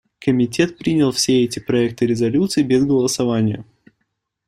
[0.19, 3.63] Комитет принял все эти проекты резолюций без голосования.